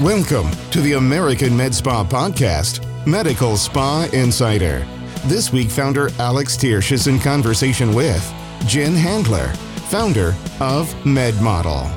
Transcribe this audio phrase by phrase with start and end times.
[0.00, 4.84] Welcome to the American Med Spa Podcast, Medical Spa Insider.
[5.26, 8.34] This week, founder Alex Tiersch is in conversation with
[8.66, 9.46] Jen Handler,
[9.90, 11.88] founder of MedModel.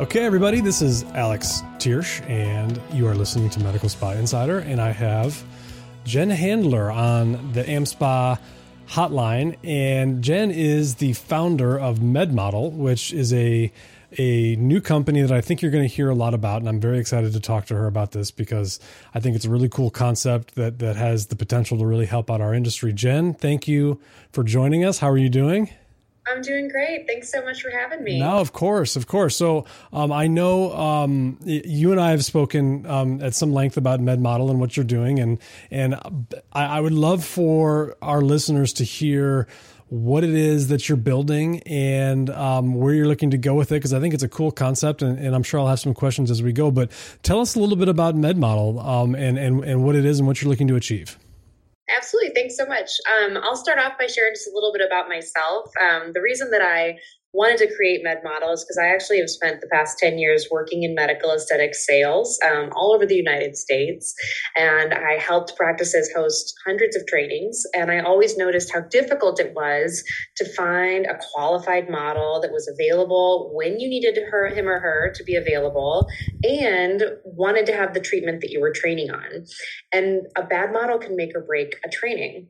[0.00, 4.78] Okay, everybody, this is Alex Tiersch, and you are listening to Medical Spa Insider, and
[4.78, 5.42] I have
[6.04, 8.38] Jen Handler on the AmSpa
[8.86, 9.56] hotline.
[9.64, 13.72] And Jen is the founder of MedModel, which is a
[14.16, 16.80] a new company that I think you're going to hear a lot about, and I'm
[16.80, 18.80] very excited to talk to her about this because
[19.14, 22.30] I think it's a really cool concept that that has the potential to really help
[22.30, 22.92] out our industry.
[22.92, 24.00] Jen, thank you
[24.32, 24.98] for joining us.
[24.98, 25.70] How are you doing?
[26.30, 27.06] I'm doing great.
[27.06, 28.20] Thanks so much for having me.
[28.20, 29.36] No, of course, of course.
[29.36, 34.00] So um, I know um, you and I have spoken um, at some length about
[34.00, 35.38] MedModel and what you're doing, and
[35.70, 35.94] and
[36.52, 39.48] I, I would love for our listeners to hear
[39.90, 43.76] what it is that you're building and um, where you're looking to go with it
[43.76, 46.30] because I think it's a cool concept and, and, I'm sure I'll have some questions
[46.30, 46.70] as we go.
[46.70, 46.90] But
[47.22, 50.26] tell us a little bit about MedModel um, and, and, and what it is and
[50.26, 51.18] what you're looking to achieve.
[51.96, 52.32] Absolutely.
[52.34, 52.90] Thanks so much.
[53.22, 55.70] Um, I'll start off by sharing just a little bit about myself.
[55.80, 56.98] Um, the reason that I
[57.32, 60.82] wanted to create med models because I actually have spent the past 10 years working
[60.82, 64.14] in medical aesthetic sales um, all over the United States.
[64.56, 67.64] And I helped practices host hundreds of trainings.
[67.74, 70.02] And I always noticed how difficult it was
[70.36, 75.12] to find a qualified model that was available when you needed her, him or her
[75.14, 76.08] to be available
[76.42, 79.44] and wanted to have the treatment that you were training on.
[79.92, 82.48] And a bad model can make or break a training.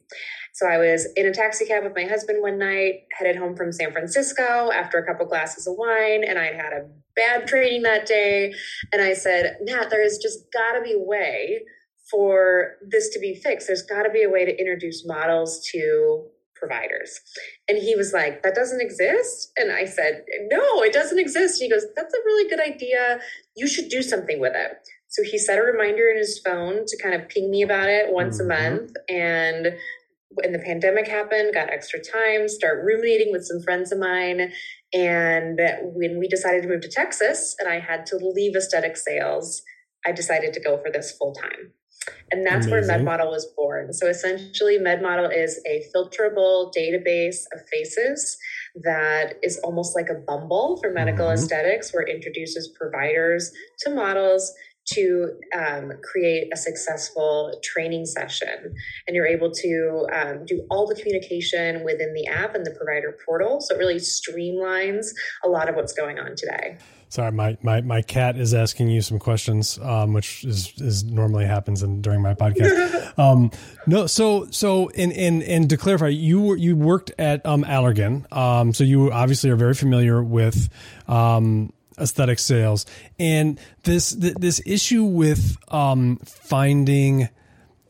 [0.54, 3.72] So I was in a taxi cab with my husband one night, headed home from
[3.72, 8.06] San Francisco after a couple glasses of wine, and I'd had a bad training that
[8.06, 8.54] day.
[8.92, 11.60] And I said, Nat, there is just got to be a way
[12.10, 13.66] for this to be fixed.
[13.66, 17.20] There's got to be a way to introduce models to providers.
[17.68, 19.52] And he was like, That doesn't exist?
[19.56, 21.60] And I said, No, it doesn't exist.
[21.60, 23.20] And he goes, That's a really good idea.
[23.56, 24.78] You should do something with it.
[25.08, 28.12] So he set a reminder in his phone to kind of ping me about it
[28.12, 28.50] once mm-hmm.
[28.50, 28.92] a month.
[29.08, 29.68] And
[30.30, 34.52] when the pandemic happened, got extra time, start ruminating with some friends of mine.
[34.92, 39.62] And when we decided to move to Texas and I had to leave aesthetic sales,
[40.06, 41.72] I decided to go for this full time.
[42.30, 43.04] And that's Amazing.
[43.04, 43.92] where MedModel was born.
[43.92, 48.38] So essentially, MedModel is a filterable database of faces
[48.82, 51.34] that is almost like a Bumble for medical mm-hmm.
[51.34, 53.50] aesthetics, where it introduces providers
[53.80, 54.52] to models
[54.92, 58.74] to um, create a successful training session.
[59.06, 63.16] And you're able to um, do all the communication within the app and the provider
[63.24, 63.60] portal.
[63.60, 65.08] So it really streamlines
[65.44, 66.78] a lot of what's going on today.
[67.10, 71.46] Sorry, my, my, my cat is asking you some questions, um, which is, is normally
[71.46, 73.18] happens in, during my podcast.
[73.18, 73.50] um,
[73.86, 78.30] no, so so and and and to clarify, you were you worked at um, Allergan,
[78.30, 80.68] um, so you obviously are very familiar with
[81.08, 82.86] um, aesthetic sales.
[83.18, 87.28] And this this issue with um, finding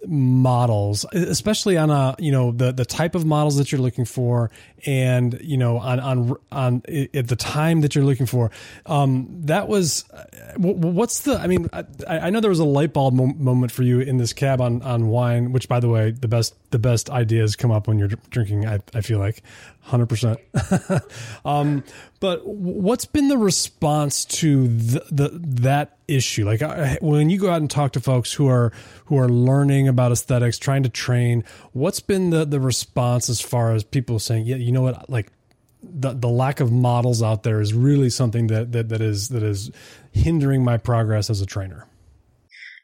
[0.06, 4.48] models especially on a you know the the type of models that you're looking for
[4.86, 6.82] and you know on on on
[7.14, 8.50] at the time that you're looking for
[8.86, 10.04] um that was
[10.56, 14.00] what's the i mean i, I know there was a light bulb moment for you
[14.00, 17.56] in this cab on on wine which by the way the best the best ideas
[17.56, 19.42] come up when you're drinking i, I feel like
[19.88, 21.02] 100%
[21.44, 21.82] um
[22.20, 25.28] but what's been the response to the, the
[25.62, 26.44] that issue?
[26.44, 28.72] Like uh, when you go out and talk to folks who are
[29.04, 33.72] who are learning about aesthetics, trying to train, what's been the the response as far
[33.72, 35.08] as people saying, "Yeah, you know what?
[35.08, 35.32] Like
[35.82, 39.42] the the lack of models out there is really something that that that is that
[39.42, 39.70] is
[40.12, 41.86] hindering my progress as a trainer."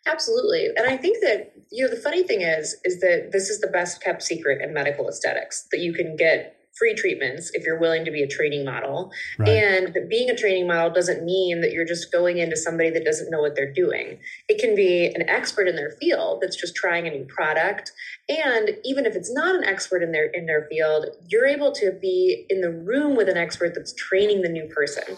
[0.06, 0.68] Absolutely.
[0.76, 3.66] And I think that you know the funny thing is is that this is the
[3.66, 8.04] best kept secret in medical aesthetics that you can get free treatments if you're willing
[8.04, 9.12] to be a training model.
[9.38, 9.48] Right.
[9.48, 13.30] And being a training model doesn't mean that you're just going into somebody that doesn't
[13.30, 14.18] know what they're doing.
[14.48, 17.92] It can be an expert in their field that's just trying a new product.
[18.28, 21.92] And even if it's not an expert in their in their field, you're able to
[21.92, 25.16] be in the room with an expert that's training the new person.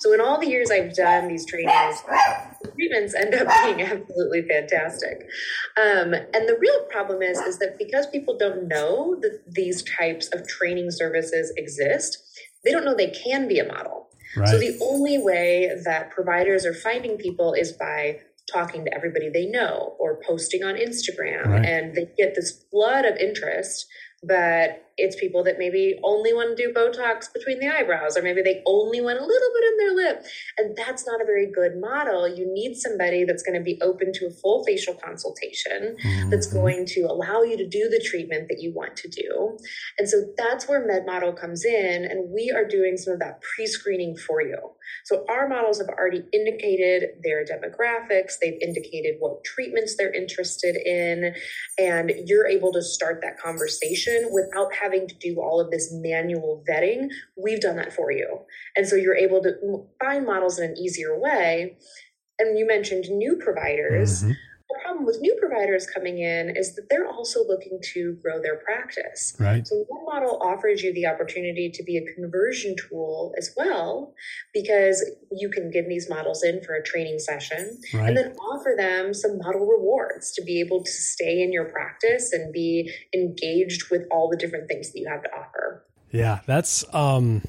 [0.00, 2.02] So in all the years I've done these trainings,
[2.74, 5.28] treatments end up being absolutely fantastic.
[5.76, 10.28] Um, and the real problem is, is that because people don't know that these types
[10.32, 12.18] of training services exist,
[12.64, 14.08] they don't know they can be a model.
[14.36, 14.48] Right.
[14.48, 18.20] So the only way that providers are finding people is by
[18.52, 21.64] talking to everybody they know or posting on Instagram, right.
[21.64, 23.86] and they get this flood of interest
[24.22, 28.42] but it's people that maybe only want to do Botox between the eyebrows, or maybe
[28.42, 30.26] they only want a little bit in their lip.
[30.58, 32.28] And that's not a very good model.
[32.28, 36.30] You need somebody that's going to be open to a full facial consultation, mm-hmm.
[36.30, 39.56] that's going to allow you to do the treatment that you want to do.
[39.98, 42.04] And so that's where MedModel comes in.
[42.04, 44.58] And we are doing some of that pre screening for you.
[45.04, 51.34] So our models have already indicated their demographics, they've indicated what treatments they're interested in,
[51.78, 56.64] and you're able to start that conversation without having to do all of this manual
[56.68, 57.10] vetting.
[57.36, 58.40] We've done that for you.
[58.76, 61.76] And so you're able to find models in an easier way.
[62.38, 64.22] And you mentioned new providers.
[64.22, 64.32] Mm-hmm
[64.68, 68.56] the problem with new providers coming in is that they're also looking to grow their
[68.56, 69.34] practice.
[69.38, 69.66] Right.
[69.66, 74.14] So one model offers you the opportunity to be a conversion tool as well,
[74.52, 78.08] because you can get these models in for a training session right.
[78.08, 82.32] and then offer them some model rewards to be able to stay in your practice
[82.32, 85.84] and be engaged with all the different things that you have to offer.
[86.10, 87.42] Yeah, that's um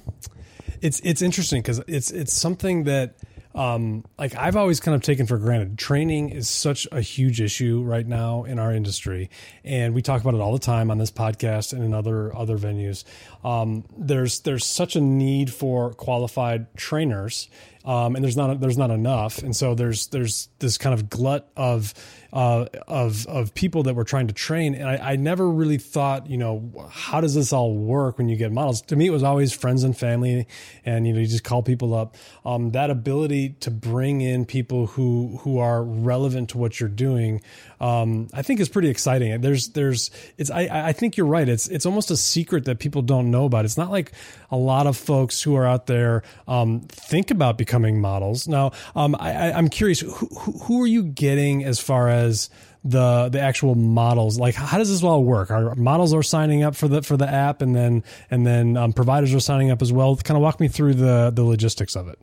[0.81, 3.15] it's it's interesting because it's it's something that
[3.55, 5.77] um, like I've always kind of taken for granted.
[5.77, 9.29] Training is such a huge issue right now in our industry,
[9.63, 12.57] and we talk about it all the time on this podcast and in other other
[12.57, 13.03] venues.
[13.43, 17.49] Um, there's there's such a need for qualified trainers,
[17.89, 21.49] um, and there's not there's not enough, and so there's there's this kind of glut
[21.57, 21.95] of
[22.31, 26.29] uh, of of people that we're trying to train, and I, I, never really thought,
[26.29, 28.81] you know, how does this all work when you get models?
[28.83, 30.45] To me, it was always friends and family,
[30.85, 32.15] and you know, you just call people up.
[32.45, 37.41] Um, that ability to bring in people who who are relevant to what you're doing,
[37.81, 39.41] um, I think, is pretty exciting.
[39.41, 41.49] There's there's it's I I think you're right.
[41.49, 43.65] It's it's almost a secret that people don't know about.
[43.65, 44.11] It's not like
[44.51, 48.47] a lot of folks who are out there um, think about becoming models.
[48.47, 50.27] Now, um, I, am curious, who,
[50.63, 52.49] who are you getting as far as
[52.83, 54.39] the the actual models?
[54.39, 55.51] Like how does this all work?
[55.51, 58.93] Our models are signing up for the for the app and then and then um,
[58.93, 60.15] providers are signing up as well?
[60.15, 62.19] Kind of walk me through the the logistics of it.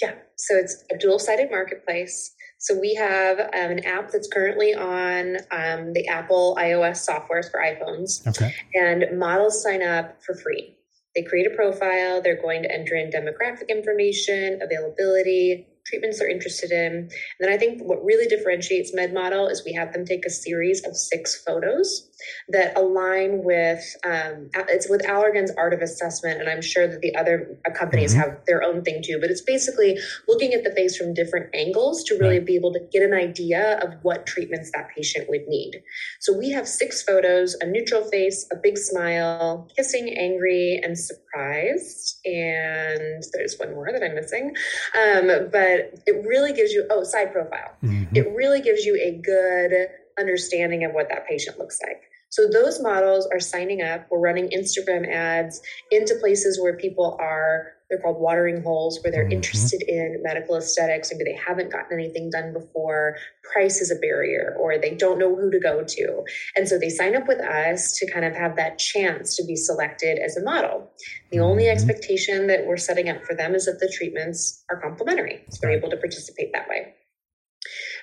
[0.00, 0.14] Yeah.
[0.36, 2.34] So it's a dual sided marketplace.
[2.58, 7.60] So we have um, an app that's currently on um, the apple ios softwares for
[7.60, 8.26] iphones.
[8.26, 8.54] Okay.
[8.74, 10.75] And models sign up for free
[11.16, 16.70] they create a profile, they're going to enter in demographic information, availability, treatments they're interested
[16.70, 16.92] in.
[16.96, 17.10] And
[17.40, 20.96] then I think what really differentiates MedModel is we have them take a series of
[20.96, 22.08] six photos
[22.48, 27.14] that align with um, it's with Allergan's art of assessment, and I'm sure that the
[27.16, 28.30] other companies mm-hmm.
[28.30, 29.18] have their own thing too.
[29.20, 29.98] But it's basically
[30.28, 32.46] looking at the face from different angles to really right.
[32.46, 35.82] be able to get an idea of what treatments that patient would need.
[36.20, 42.18] So we have six photos: a neutral face, a big smile, kissing, angry, and surprised.
[42.24, 44.54] And there's one more that I'm missing,
[44.94, 45.75] um, but
[46.06, 47.72] it really gives you oh side profile.
[47.82, 48.16] Mm-hmm.
[48.16, 49.88] It really gives you a good
[50.18, 52.02] understanding of what that patient looks like.
[52.36, 54.08] So those models are signing up.
[54.10, 59.22] We're running Instagram ads into places where people are, they're called watering holes, where they're
[59.22, 59.32] mm-hmm.
[59.32, 61.10] interested in medical aesthetics.
[61.10, 63.16] Maybe they haven't gotten anything done before.
[63.54, 66.24] Price is a barrier, or they don't know who to go to.
[66.56, 69.56] And so they sign up with us to kind of have that chance to be
[69.56, 70.92] selected as a model.
[71.32, 71.72] The only mm-hmm.
[71.72, 75.42] expectation that we're setting up for them is that the treatments are complimentary.
[75.48, 76.92] So they're able to participate that way.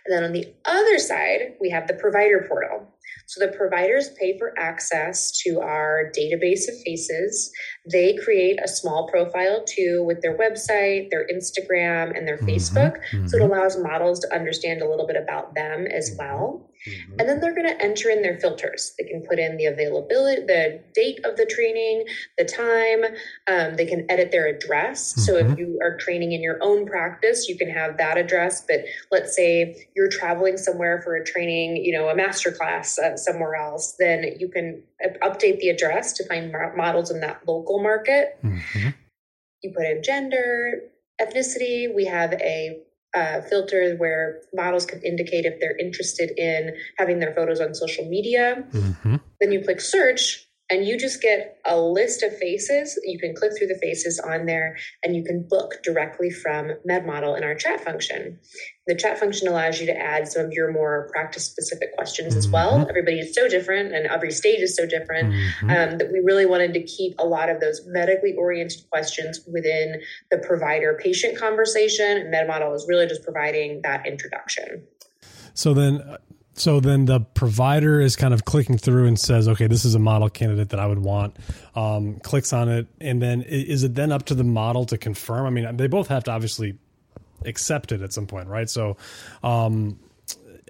[0.05, 2.87] And then on the other side, we have the provider portal.
[3.25, 7.51] So the providers pay for access to our database of faces.
[7.89, 12.99] They create a small profile too with their website, their Instagram, and their mm-hmm, Facebook.
[13.11, 13.27] Mm-hmm.
[13.27, 16.17] So it allows models to understand a little bit about them as mm-hmm.
[16.19, 16.69] well.
[16.87, 17.19] Mm-hmm.
[17.19, 18.93] And then they're going to enter in their filters.
[18.97, 22.05] They can put in the availability, the date of the training,
[22.37, 23.03] the time.
[23.47, 25.13] Um, they can edit their address.
[25.13, 25.21] Mm-hmm.
[25.21, 25.59] So if mm-hmm.
[25.59, 28.65] you are training in your own practice, you can have that address.
[28.67, 33.15] But let's say you're traveling somewhere for a training, you know, a master class uh,
[33.17, 34.83] somewhere else, then you can
[35.21, 38.37] update the address to find models in that local market.
[38.43, 38.89] Mm-hmm.
[39.61, 40.81] You put in gender,
[41.21, 41.93] ethnicity.
[41.93, 42.79] We have a
[43.13, 48.05] uh, filter where models can indicate if they're interested in having their photos on social
[48.05, 48.63] media.
[48.71, 49.15] Mm-hmm.
[49.39, 52.97] Then you click search and you just get a list of faces.
[53.03, 57.37] You can click through the faces on there and you can book directly from MedModel
[57.37, 58.39] in our chat function.
[58.87, 62.39] The chat function allows you to add some of your more practice specific questions mm-hmm.
[62.39, 62.79] as well.
[62.79, 62.89] Mm-hmm.
[62.89, 65.69] Everybody is so different and every stage is so different mm-hmm.
[65.69, 70.01] um, that we really wanted to keep a lot of those medically oriented questions within
[70.31, 72.31] the provider patient conversation.
[72.33, 74.83] MedModel is really just providing that introduction.
[75.53, 76.17] So then
[76.55, 79.99] so then the provider is kind of clicking through and says, okay, this is a
[79.99, 81.35] model candidate that I would want.
[81.75, 85.45] Um, clicks on it, and then is it then up to the model to confirm?
[85.45, 86.77] I mean, they both have to obviously
[87.45, 88.69] accept it at some point, right?
[88.69, 88.97] So,
[89.43, 89.99] um,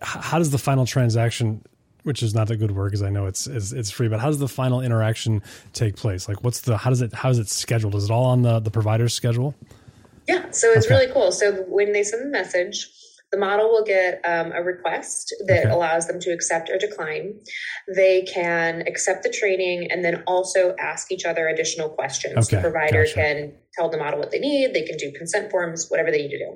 [0.02, 1.63] how does the final transaction
[2.04, 4.10] which is not a good word because I know it's, it's it's free.
[4.10, 6.28] But how does the final interaction take place?
[6.28, 7.96] Like, what's the how does it how is it scheduled?
[7.96, 9.56] Is it all on the the provider's schedule?
[10.28, 10.96] Yeah, so it's okay.
[10.96, 11.32] really cool.
[11.32, 12.90] So when they send the message,
[13.34, 15.70] the model will get um, a request that okay.
[15.74, 17.34] allows them to accept or decline.
[17.88, 22.48] They can accept the training and then also ask each other additional questions.
[22.48, 22.58] Okay.
[22.58, 23.16] The provider gotcha.
[23.16, 24.74] can tell the model what they need.
[24.74, 26.51] They can do consent forms, whatever they need to do.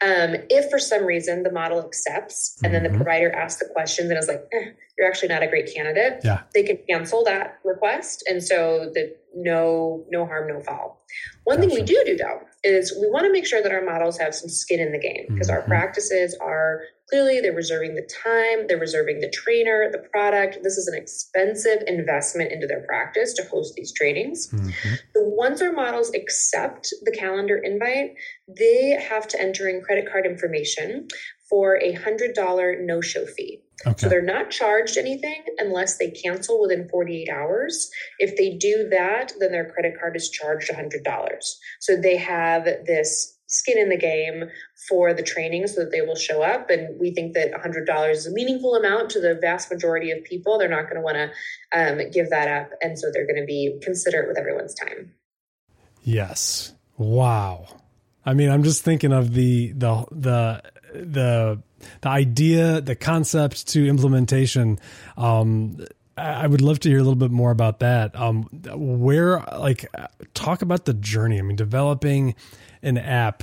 [0.00, 2.72] Um, if for some reason the model accepts and mm-hmm.
[2.72, 2.98] then the mm-hmm.
[2.98, 6.42] provider asks the questions and is like, eh, you're actually not a great candidate, yeah.
[6.54, 8.24] they can cancel that request.
[8.28, 11.02] And so the no, no harm, no foul.
[11.42, 11.68] One gotcha.
[11.68, 14.34] thing we do do though is we want to make sure that our models have
[14.34, 15.56] some skin in the game because mm-hmm.
[15.56, 16.82] our practices are
[17.14, 20.58] clearly they're reserving the time, they're reserving the trainer, the product.
[20.64, 24.48] This is an expensive investment into their practice to host these trainings.
[24.48, 24.94] Mm-hmm.
[25.14, 28.14] So once our models accept the calendar invite,
[28.48, 31.06] they have to enter in credit card information
[31.48, 33.60] for a $100 no show fee.
[33.86, 33.94] Okay.
[33.98, 37.90] So they're not charged anything unless they cancel within 48 hours.
[38.18, 41.04] If they do that, then their credit card is charged $100.
[41.80, 44.50] So they have this skin in the game
[44.88, 46.70] for the training so that they will show up.
[46.70, 50.58] And we think that $100 is a meaningful amount to the vast majority of people.
[50.58, 51.30] They're not going to want to
[51.78, 52.70] um, give that up.
[52.82, 55.12] And so they're going to be considerate with everyone's time.
[56.02, 56.74] Yes.
[56.96, 57.66] Wow.
[58.26, 60.62] I mean, I'm just thinking of the, the, the,
[60.94, 61.62] the,
[62.00, 64.78] the idea, the concept to implementation.
[65.16, 65.84] Um,
[66.16, 68.14] I would love to hear a little bit more about that.
[68.18, 69.86] Um, where, like,
[70.32, 71.38] talk about the journey.
[71.38, 72.36] I mean, developing
[72.84, 73.42] an app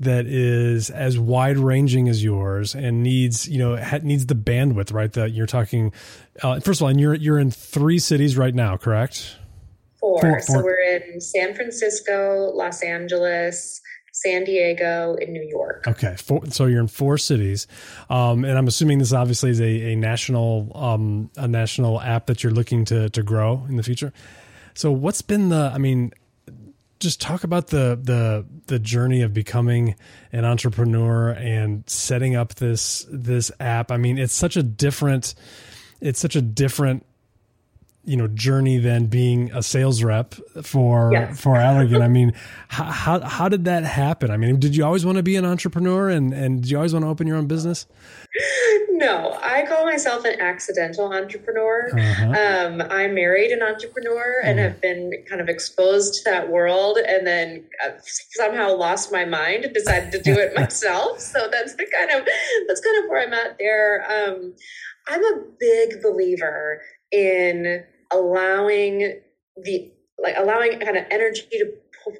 [0.00, 5.12] that is as wide ranging as yours and needs you know needs the bandwidth right
[5.12, 5.92] that you're talking
[6.42, 9.36] uh, first of all and you're you're in three cities right now correct
[10.00, 10.40] four, four, four.
[10.40, 13.80] so we're in san francisco los angeles
[14.14, 15.86] San Diego, and New York.
[15.88, 17.66] Okay, four, so you're in four cities,
[18.10, 22.44] um, and I'm assuming this obviously is a, a national um, a national app that
[22.44, 24.12] you're looking to to grow in the future.
[24.74, 25.72] So, what's been the?
[25.74, 26.12] I mean,
[27.02, 29.96] just talk about the the the journey of becoming
[30.32, 33.90] an entrepreneur and setting up this this app.
[33.90, 35.34] I mean, it's such a different
[36.00, 37.04] it's such a different
[38.04, 41.40] you know journey than being a sales rep for yes.
[41.40, 42.02] for Allergan.
[42.02, 42.32] I mean,
[42.68, 44.30] how, how how did that happen?
[44.30, 46.92] I mean, did you always want to be an entrepreneur and and did you always
[46.92, 47.86] want to open your own business?
[48.90, 51.90] No, I call myself an accidental entrepreneur.
[51.92, 52.26] Uh-huh.
[52.28, 54.62] Um, I married an entrepreneur and mm.
[54.62, 59.64] have been kind of exposed to that world, and then uh, somehow lost my mind
[59.64, 61.20] and decided to do it myself.
[61.20, 62.28] So that's the kind of
[62.68, 64.04] that's kind of where I'm at there.
[64.10, 64.54] Um,
[65.08, 66.80] I'm a big believer
[67.10, 69.20] in allowing
[69.56, 71.72] the like allowing kind of energy to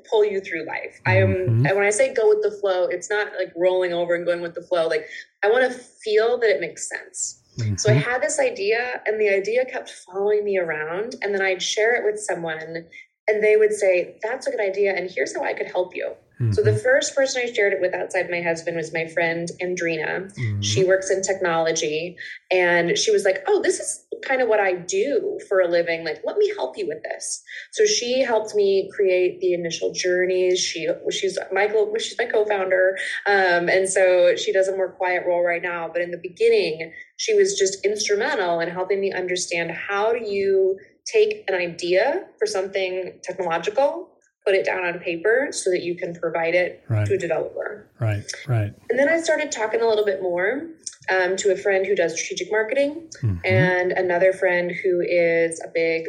[0.09, 1.01] pull you through life.
[1.07, 1.63] I am mm-hmm.
[1.77, 4.55] when I say go with the flow, it's not like rolling over and going with
[4.55, 4.87] the flow.
[4.87, 5.07] Like
[5.43, 7.43] I want to feel that it makes sense.
[7.59, 7.77] Mm-hmm.
[7.77, 8.11] So I mm-hmm.
[8.11, 12.05] had this idea and the idea kept following me around and then I'd share it
[12.05, 12.87] with someone
[13.29, 16.15] and they would say, "That's a good idea and here's how I could help you."
[16.43, 16.53] Mm-hmm.
[16.53, 20.29] So the first person I shared it with outside my husband was my friend Andrina.
[20.35, 20.61] Mm-hmm.
[20.61, 22.17] She works in technology
[22.51, 26.05] and she was like, "Oh, this is kind of what I do for a living.
[26.05, 30.59] Like, let me help you with this." So she helped me create the initial journeys.
[30.59, 32.99] She she's Michael she's my co-founder.
[33.27, 36.93] Um, and so she does a more quiet role right now, but in the beginning,
[37.19, 42.47] she was just instrumental in helping me understand how do you take an idea for
[42.47, 44.12] something technological
[44.45, 47.07] put it down on paper so that you can provide it right.
[47.07, 47.89] to a developer.
[48.01, 48.73] Right, right.
[48.91, 50.69] And then I started talking a little bit more
[51.11, 53.37] um, to a friend who does strategic marketing mm-hmm.
[53.45, 56.09] and another friend who is a big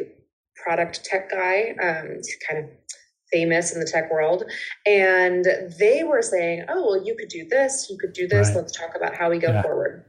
[0.56, 1.74] product tech guy.
[1.82, 2.70] Um, kind of
[3.34, 4.44] famous in the tech world.
[4.86, 5.44] And
[5.78, 8.48] they were saying, oh, well, you could do this, you could do this.
[8.48, 8.58] Right.
[8.58, 9.62] Let's talk about how we go yeah.
[9.62, 10.04] forward.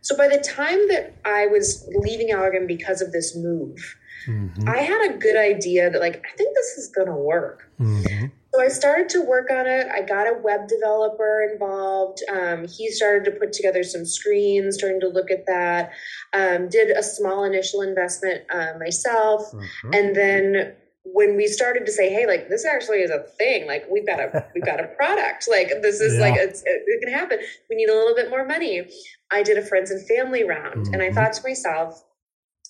[0.00, 3.78] So by the time that I was leaving Allergan because of this move,
[4.26, 4.68] mm-hmm.
[4.68, 7.70] I had a good idea that like I think this is going to work.
[7.80, 8.26] Mm-hmm.
[8.54, 9.86] So I started to work on it.
[9.88, 12.22] I got a web developer involved.
[12.30, 15.92] Um, he started to put together some screens, starting to look at that.
[16.34, 19.90] Um, did a small initial investment uh, myself, mm-hmm.
[19.94, 20.74] and then
[21.04, 23.66] when we started to say, "Hey, like this actually is a thing.
[23.66, 25.46] Like we've got a we've got a product.
[25.48, 26.20] Like this is yeah.
[26.20, 27.38] like it's, it can happen.
[27.70, 28.86] We need a little bit more money."
[29.32, 30.92] I did a friends and family round, mm-hmm.
[30.92, 31.14] and I mm-hmm.
[31.14, 32.04] thought to myself,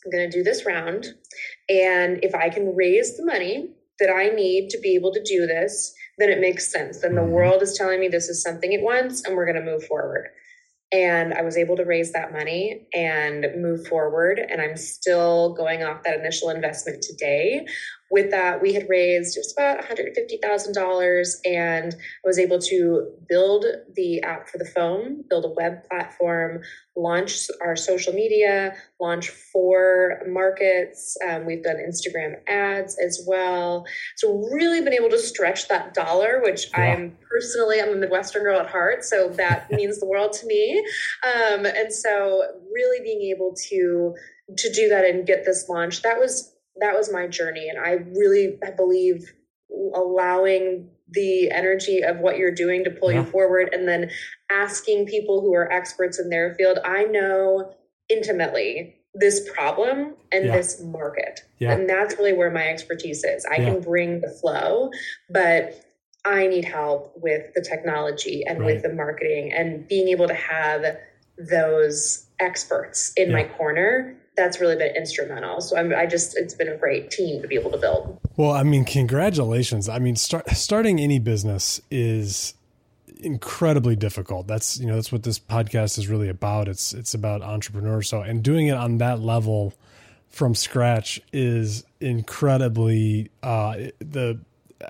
[0.05, 1.07] I'm going to do this round.
[1.69, 5.47] And if I can raise the money that I need to be able to do
[5.47, 7.01] this, then it makes sense.
[7.01, 7.31] Then the mm-hmm.
[7.31, 10.29] world is telling me this is something it wants and we're going to move forward.
[10.91, 14.39] And I was able to raise that money and move forward.
[14.39, 17.67] And I'm still going off that initial investment today
[18.13, 23.65] with that, we had raised just about $150,000 and I was able to build
[23.95, 26.61] the app for the phone, build a web platform,
[26.95, 31.17] launch our social media, launch four markets.
[31.27, 33.87] Um, we've done Instagram ads as well.
[34.17, 36.67] So really been able to stretch that dollar, which.
[36.75, 39.05] I'm personally, I'm a Midwestern girl at heart.
[39.05, 40.85] So that means the world to me.
[41.25, 44.15] Um, and so really being able to,
[44.59, 46.53] to do that and get this launch, that was
[46.83, 47.69] that was my journey.
[47.69, 49.33] And I really I believe
[49.95, 53.21] allowing the energy of what you're doing to pull yeah.
[53.21, 54.11] you forward and then
[54.51, 56.79] asking people who are experts in their field.
[56.85, 57.75] I know
[58.09, 60.57] intimately this problem and yeah.
[60.57, 61.41] this market.
[61.59, 61.73] Yeah.
[61.73, 63.45] And that's really where my expertise is.
[63.45, 64.91] I can bring the flow,
[65.29, 65.85] but
[66.25, 68.75] I need help with the technology and right.
[68.75, 70.97] with the marketing and being able to have
[71.37, 75.61] those experts in my corner that's really been instrumental.
[75.61, 78.19] So I'm, I just, it's been a great team to be able to build.
[78.37, 79.89] Well, I mean, congratulations.
[79.89, 82.55] I mean, start, starting any business is
[83.21, 84.47] incredibly difficult.
[84.47, 86.67] That's, you know, that's what this podcast is really about.
[86.69, 88.09] It's, it's about entrepreneurs.
[88.09, 89.75] So, and doing it on that level
[90.29, 94.41] from scratch is incredibly, uh, the,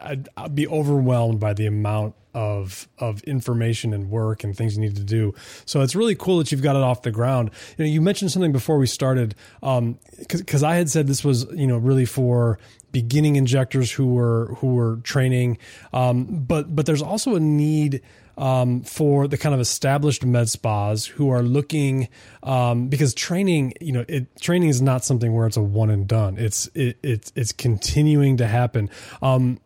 [0.00, 4.80] I'd, I'd be overwhelmed by the amount of of information and work and things you
[4.80, 5.34] need to do.
[5.64, 7.50] So it's really cool that you've got it off the ground.
[7.76, 11.46] You know, you mentioned something before we started, because um, I had said this was
[11.52, 12.58] you know really for
[12.90, 15.58] beginning injectors who were who were training,
[15.92, 18.02] um, but but there's also a need.
[18.38, 22.08] Um, for the kind of established med spas who are looking
[22.42, 26.08] um, because training, you know, it training is not something where it's a one and
[26.08, 26.38] done.
[26.38, 28.88] It's it, it's it's continuing to happen.
[29.20, 29.60] Um,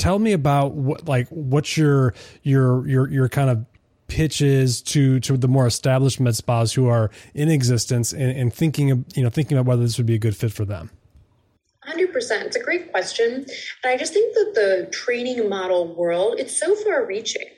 [0.00, 3.66] tell me about what like what's your your your your kind of
[4.08, 8.90] pitches to to the more established med spas who are in existence and, and thinking
[8.90, 10.90] of you know thinking about whether this would be a good fit for them.
[11.86, 12.12] 100%
[12.44, 13.44] it's a great question.
[13.84, 17.48] And i just think that the training model world it's so far reaching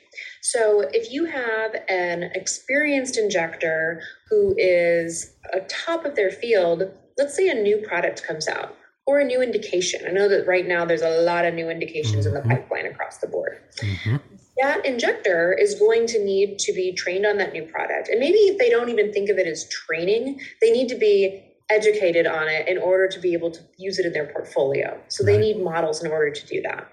[0.41, 7.35] so if you have an experienced injector who is a top of their field let's
[7.35, 10.01] say a new product comes out or a new indication.
[10.07, 12.27] I know that right now there's a lot of new indications mm-hmm.
[12.27, 12.49] in the mm-hmm.
[12.49, 13.59] pipeline across the board.
[13.77, 14.17] Mm-hmm.
[14.61, 18.07] That injector is going to need to be trained on that new product.
[18.07, 21.43] And maybe if they don't even think of it as training, they need to be
[21.69, 24.99] educated on it in order to be able to use it in their portfolio.
[25.07, 25.33] So right.
[25.33, 26.87] they need models in order to do that.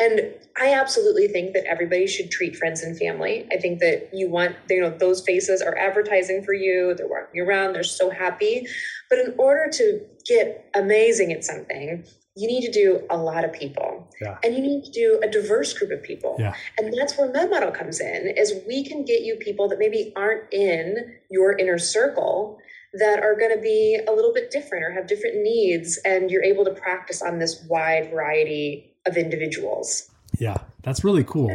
[0.00, 3.46] And I absolutely think that everybody should treat friends and family.
[3.52, 6.94] I think that you want, you know, those faces are advertising for you.
[6.94, 7.74] They're walking around.
[7.74, 8.66] They're so happy.
[9.08, 12.04] But in order to get amazing at something,
[12.36, 14.38] you need to do a lot of people yeah.
[14.42, 16.52] and you need to do a diverse group of people yeah.
[16.78, 20.52] and that's where MedModel comes in is we can get you people that maybe aren't
[20.52, 22.58] in your inner circle
[22.94, 26.42] that are going to be a little bit different or have different needs and you're
[26.42, 31.50] able to practice on this wide variety of individuals yeah that's really cool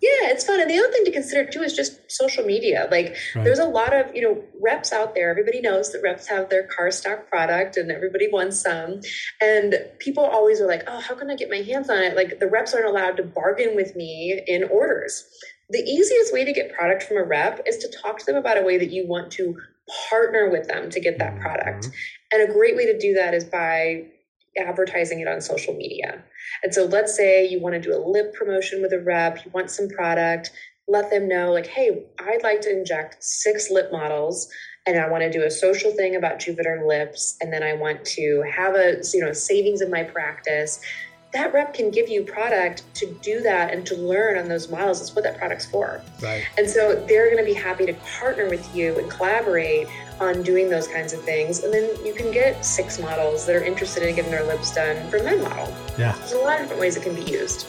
[0.00, 0.60] yeah, it's fun.
[0.60, 2.86] And the other thing to consider too is just social media.
[2.90, 3.44] Like right.
[3.44, 5.28] there's a lot of, you know, reps out there.
[5.30, 9.00] Everybody knows that reps have their car stock product and everybody wants some.
[9.40, 12.14] And people always are like, oh, how can I get my hands on it?
[12.14, 15.24] Like the reps aren't allowed to bargain with me in orders.
[15.70, 18.56] The easiest way to get product from a rep is to talk to them about
[18.56, 19.58] a way that you want to
[20.08, 21.86] partner with them to get that product.
[21.86, 22.40] Mm-hmm.
[22.40, 24.06] And a great way to do that is by
[24.56, 26.22] advertising it on social media.
[26.62, 29.50] And so let's say you want to do a lip promotion with a rep, you
[29.52, 30.50] want some product,
[30.86, 34.48] let them know like, hey, I'd like to inject six lip models
[34.86, 38.04] and I want to do a social thing about Juvederm lips and then I want
[38.06, 40.80] to have a you know savings in my practice
[41.32, 45.00] that rep can give you product to do that and to learn on those models.
[45.00, 46.02] That's what that product's for.
[46.22, 46.46] Right.
[46.56, 49.88] And so they're going to be happy to partner with you and collaborate
[50.20, 51.64] on doing those kinds of things.
[51.64, 54.96] And then you can get six models that are interested in getting their lips done
[55.10, 55.98] from MedModel.
[55.98, 56.12] Yeah.
[56.18, 57.66] There's a lot of different ways it can be used.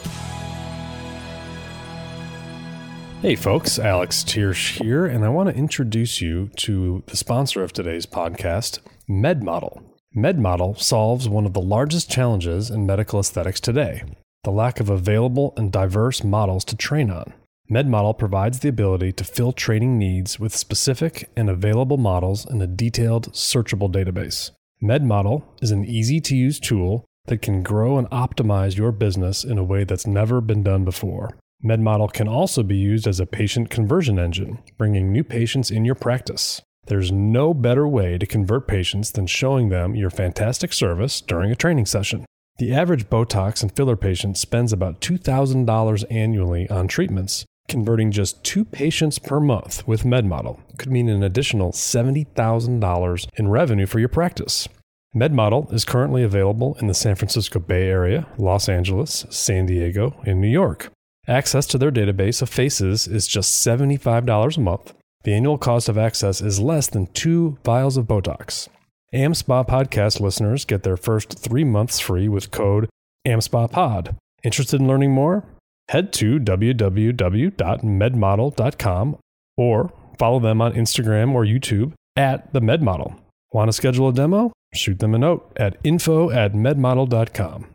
[3.22, 7.72] Hey folks, Alex Tiersch here, and I want to introduce you to the sponsor of
[7.72, 8.78] today's podcast,
[9.10, 9.82] MedModel.
[10.16, 14.02] MedModel solves one of the largest challenges in medical aesthetics today
[14.42, 17.34] the lack of available and diverse models to train on.
[17.70, 22.66] MedModel provides the ability to fill training needs with specific and available models in a
[22.66, 24.50] detailed, searchable database.
[24.82, 29.56] MedModel is an easy to use tool that can grow and optimize your business in
[29.56, 31.38] a way that's never been done before.
[31.64, 35.94] MedModel can also be used as a patient conversion engine, bringing new patients in your
[35.94, 36.60] practice.
[36.86, 41.56] There's no better way to convert patients than showing them your fantastic service during a
[41.56, 42.24] training session.
[42.58, 47.44] The average Botox and filler patient spends about $2,000 annually on treatments.
[47.68, 53.86] Converting just two patients per month with MedModel could mean an additional $70,000 in revenue
[53.86, 54.68] for your practice.
[55.14, 60.40] MedModel is currently available in the San Francisco Bay Area, Los Angeles, San Diego, and
[60.40, 60.90] New York.
[61.26, 64.94] Access to their database of faces is just $75 a month.
[65.22, 68.68] The annual cost of access is less than two vials of Botox.
[69.12, 72.88] AmSpa podcast listeners get their first three months free with code
[73.26, 74.16] AmSpaPod.
[74.44, 75.44] Interested in learning more?
[75.90, 79.16] Head to www.medmodel.com
[79.56, 83.18] or follow them on Instagram or YouTube at the MedModel.
[83.52, 84.52] Want to schedule a demo?
[84.72, 87.66] Shoot them a note at info at medmodel.com.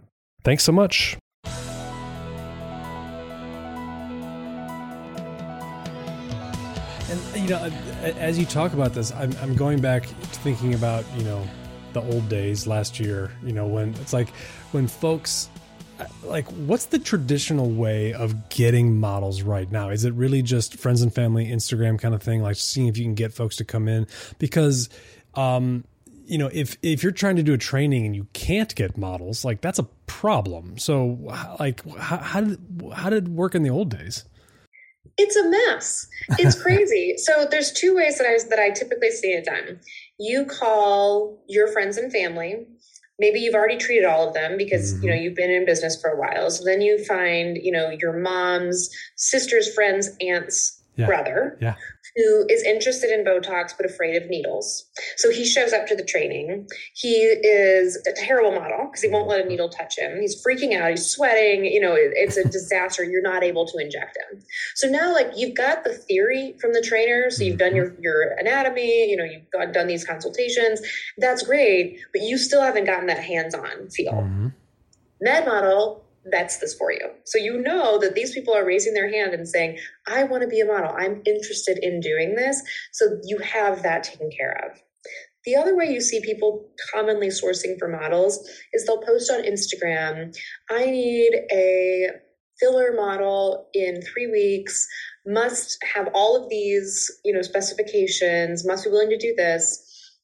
[0.46, 1.18] Thanks so much.
[7.10, 7.70] And you know,
[8.02, 11.46] as you talk about this, I'm, I'm going back to thinking about you know
[11.92, 13.32] the old days last year.
[13.44, 14.30] You know when it's like
[14.72, 15.50] when folks
[16.24, 21.02] like what's the traditional way of getting models right now is it really just friends
[21.02, 23.88] and family instagram kind of thing like seeing if you can get folks to come
[23.88, 24.06] in
[24.40, 24.90] because
[25.36, 25.84] um
[26.26, 29.46] you know if if you're trying to do a training and you can't get models
[29.46, 31.18] like that's a problem so
[31.60, 32.60] like how, how did
[32.94, 34.26] how did it work in the old days
[35.18, 36.08] it's a mess.
[36.40, 37.16] It's crazy.
[37.18, 39.80] so there's two ways that I that I typically see it done.
[40.20, 42.68] You call your friends and family.
[43.18, 45.04] Maybe you've already treated all of them because mm-hmm.
[45.04, 46.50] you know you've been in business for a while.
[46.50, 51.06] So then you find you know your mom's sister's friend's aunt's yeah.
[51.06, 51.76] brother yeah
[52.16, 54.86] who is interested in Botox but afraid of needles.
[55.18, 56.68] So he shows up to the training.
[56.94, 60.22] He is a terrible model because he won't let a needle touch him.
[60.22, 60.90] He's freaking out.
[60.92, 61.66] He's sweating.
[61.66, 63.04] You know, it, it's a disaster.
[63.04, 64.42] You're not able to inject him.
[64.76, 67.30] So now, like, you've got the theory from the trainer.
[67.30, 69.10] So you've done your your anatomy.
[69.10, 70.82] You know, you've got, done these consultations.
[71.18, 74.14] That's great, but you still haven't gotten that hands-on feel.
[74.14, 74.48] Mm-hmm.
[75.26, 76.02] MedModel
[76.32, 77.10] vets this for you.
[77.26, 80.48] So you know that these people are raising their hand and saying, I want to
[80.48, 80.92] be a model.
[80.98, 82.62] I'm interested in doing this.
[82.94, 84.82] So you have that taken care of.
[85.46, 90.36] The other way you see people commonly sourcing for models is they'll post on Instagram,
[90.72, 92.08] I need a
[92.60, 94.88] filler model in three weeks,
[95.28, 100.18] must have all of these, you know, specifications, must be willing to do this,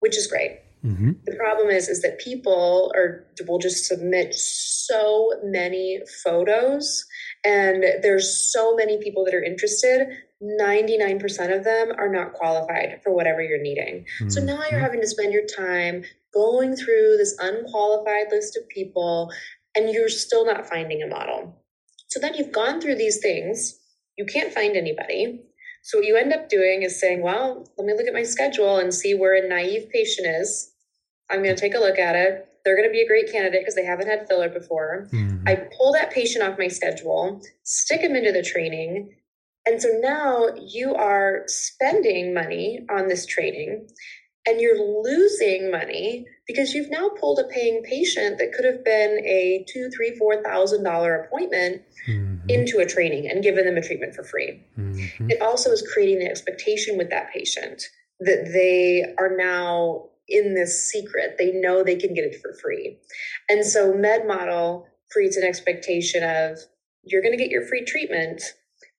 [0.00, 0.58] which is great.
[0.84, 1.12] Mm-hmm.
[1.24, 7.06] The problem is, is that people are will just submit so many photos,
[7.42, 10.08] and there's so many people that are interested.
[10.42, 14.04] 99% of them are not qualified for whatever you're needing.
[14.20, 14.28] Mm-hmm.
[14.28, 19.30] So now you're having to spend your time going through this unqualified list of people,
[19.74, 21.62] and you're still not finding a model.
[22.08, 23.80] So then you've gone through these things,
[24.18, 25.40] you can't find anybody.
[25.82, 28.76] So what you end up doing is saying, well, let me look at my schedule
[28.78, 30.73] and see where a naive patient is
[31.30, 32.48] I'm going to take a look at it.
[32.64, 35.08] They're going to be a great candidate because they haven't had filler before.
[35.12, 35.46] Mm-hmm.
[35.46, 39.14] I pull that patient off my schedule, stick them into the training.
[39.66, 43.88] And so now you are spending money on this training
[44.46, 49.18] and you're losing money because you've now pulled a paying patient that could have been
[49.24, 52.48] a two, three, four thousand dollar appointment mm-hmm.
[52.48, 54.62] into a training and given them a treatment for free.
[54.78, 55.30] Mm-hmm.
[55.30, 57.84] It also is creating the expectation with that patient
[58.20, 61.36] that they are now in this secret.
[61.38, 62.98] They know they can get it for free.
[63.48, 66.58] And so MedModel creates an expectation of
[67.02, 68.42] you're going to get your free treatment,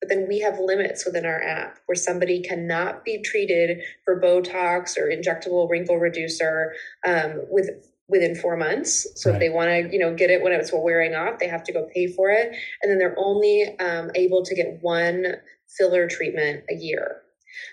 [0.00, 4.96] but then we have limits within our app where somebody cannot be treated for Botox
[4.96, 6.72] or injectable wrinkle reducer
[7.06, 7.70] um, with
[8.08, 9.04] within four months.
[9.20, 9.36] So right.
[9.36, 11.72] if they want to, you know, get it when it's wearing off, they have to
[11.72, 15.34] go pay for it, and then they're only um, able to get one
[15.76, 17.22] filler treatment a year.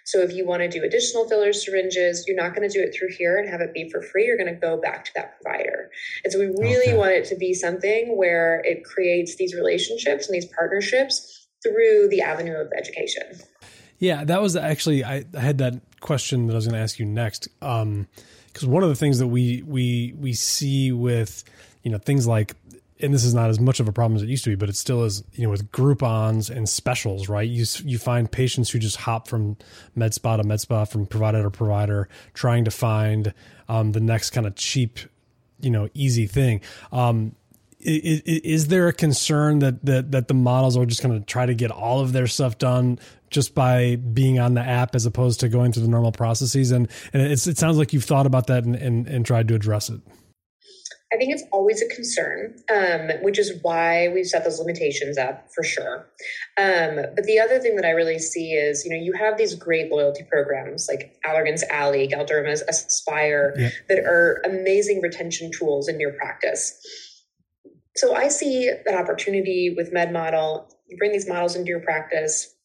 [0.05, 2.95] So if you want to do additional filler syringes, you're not going to do it
[2.97, 4.25] through here and have it be for free.
[4.25, 5.89] You're going to go back to that provider.
[6.23, 6.97] And so we really okay.
[6.97, 12.21] want it to be something where it creates these relationships and these partnerships through the
[12.21, 13.23] avenue of education.
[13.99, 16.99] Yeah, that was actually I, I had that question that I was going to ask
[16.99, 17.47] you next.
[17.61, 18.07] Um,
[18.47, 21.43] because one of the things that we we we see with
[21.81, 22.55] you know things like
[22.99, 24.69] and this is not as much of a problem as it used to be, but
[24.69, 27.47] it still is, you know, with Groupons and specials, right?
[27.47, 29.57] You you find patients who just hop from
[29.95, 33.33] med spa to med spa, from provider to provider, trying to find
[33.67, 34.99] um, the next kind of cheap,
[35.59, 36.61] you know, easy thing.
[36.91, 37.35] Um,
[37.79, 41.45] is, is, there a concern that, that that the models are just going to try
[41.45, 42.97] to get all of their stuff done
[43.29, 46.71] just by being on the app as opposed to going through the normal processes?
[46.71, 49.89] And and it sounds like you've thought about that and, and, and tried to address
[49.89, 49.99] it.
[51.13, 55.47] I think it's always a concern, um, which is why we've set those limitations up
[55.53, 56.07] for sure.
[56.57, 59.53] Um, but the other thing that I really see is, you know, you have these
[59.53, 63.69] great loyalty programs like Allergan's Allē, Galderma's Aspire yeah.
[63.89, 66.79] that are amazing retention tools in your practice.
[67.95, 70.65] So I see that opportunity with MedModel.
[70.87, 72.55] You bring these models into your practice,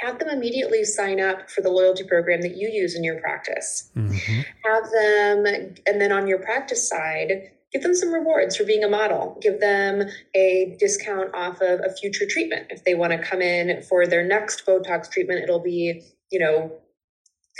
[0.00, 3.90] have them immediately sign up for the loyalty program that you use in your practice.
[3.96, 4.40] Mm-hmm.
[4.64, 8.88] Have them, and then on your practice side, give them some rewards for being a
[8.88, 9.36] model.
[9.42, 12.68] Give them a discount off of a future treatment.
[12.70, 16.72] If they want to come in for their next Botox treatment, it'll be, you know,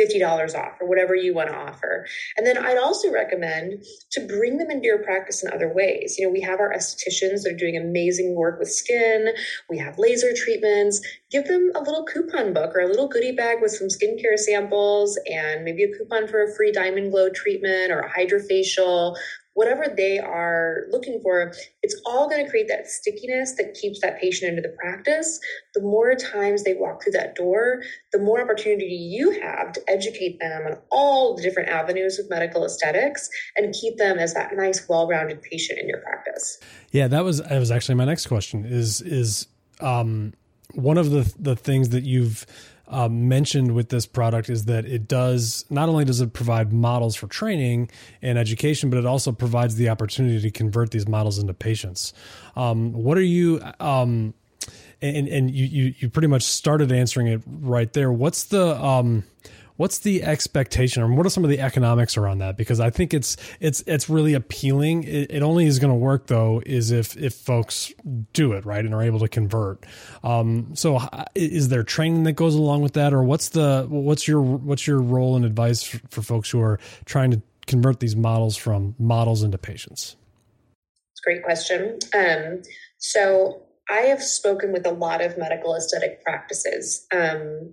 [0.01, 2.07] $50 off or whatever you want to offer.
[2.37, 6.17] And then I'd also recommend to bring them into your practice in other ways.
[6.19, 9.29] You know, we have our estheticians that are doing amazing work with skin,
[9.71, 11.01] we have laser treatments.
[11.31, 15.19] Give them a little coupon book or a little goodie bag with some skincare samples
[15.27, 19.17] and maybe a coupon for a free diamond glow treatment or a HydraFacial
[19.55, 24.21] whatever they are looking for, it's all going to create that stickiness that keeps that
[24.21, 25.41] patient into the practice.
[25.75, 30.39] The more times they walk through that door, the more opportunity you have to educate
[30.41, 34.89] them on all the different avenues of medical aesthetics and keep them as that nice,
[34.89, 36.59] well-rounded patient in your practice.
[36.91, 38.65] Yeah, that was that was actually my next question.
[38.65, 39.47] Is is
[39.81, 40.35] um,
[40.75, 42.47] one of the the things that you've
[42.89, 47.17] uh, mentioned with this product is that it does not only does it provide models
[47.17, 51.55] for training and education, but it also provides the opportunity to convert these models into
[51.55, 52.13] patients.
[52.57, 53.61] Um, what are you?
[53.81, 54.35] Um,
[55.03, 58.13] and and you, you you pretty much started answering it right there.
[58.13, 59.25] What's the um,
[59.77, 62.57] what's the expectation or what are some of the economics around that?
[62.57, 65.05] Because i think it's it's it's really appealing.
[65.05, 67.93] It, it only is going to work though is if if folks
[68.33, 69.85] do it right and are able to convert.
[70.23, 71.01] Um, so
[71.35, 73.13] is there training that goes along with that?
[73.13, 76.79] Or what's the what's your what's your role and advice for, for folks who are
[77.05, 80.17] trying to convert these models from models into patients?
[81.25, 81.99] Great question.
[82.15, 82.63] Um,
[82.99, 87.07] so I have spoken with a lot of medical aesthetic practices.
[87.13, 87.73] Um,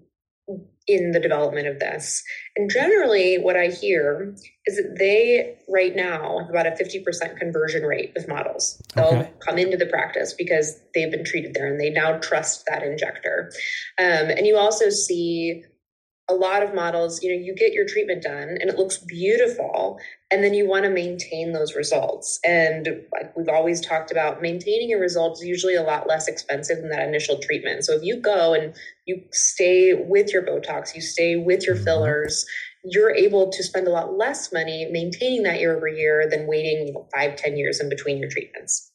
[0.91, 2.23] in the development of this.
[2.55, 7.83] And generally, what I hear is that they right now have about a 50% conversion
[7.83, 8.81] rate with models.
[8.95, 9.31] They'll okay.
[9.39, 13.51] come into the practice because they've been treated there and they now trust that injector.
[13.97, 15.63] Um, and you also see
[16.29, 19.99] a lot of models, you know, you get your treatment done and it looks beautiful,
[20.31, 22.39] and then you want to maintain those results.
[22.45, 26.77] And like we've always talked about, maintaining your results is usually a lot less expensive
[26.77, 27.83] than that initial treatment.
[27.83, 28.73] So if you go and
[29.05, 31.83] you stay with your Botox, you stay with your mm-hmm.
[31.83, 32.45] fillers,
[32.83, 36.87] you're able to spend a lot less money maintaining that year over year than waiting
[36.87, 38.91] you know, five, ten years in between your treatments.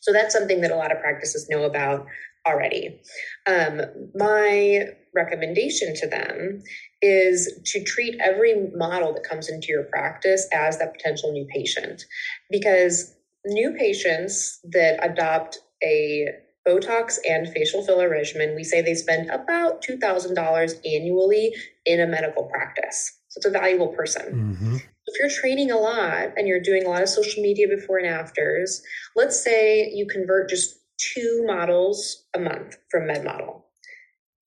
[0.00, 2.06] So that's something that a lot of practices know about
[2.46, 3.00] already.
[3.46, 3.82] Um,
[4.14, 6.62] my recommendation to them
[7.02, 12.04] is to treat every model that comes into your practice as that potential new patient
[12.50, 13.14] because
[13.46, 16.28] new patients that adopt a
[16.66, 21.54] Botox and facial filler regimen, we say they spend about $2,000 annually
[21.86, 23.18] in a medical practice.
[23.28, 24.54] So it's a valuable person.
[24.54, 24.76] Mm-hmm.
[24.76, 28.06] If you're training a lot and you're doing a lot of social media before and
[28.06, 28.82] afters,
[29.16, 33.62] let's say you convert just two models a month from MedModel.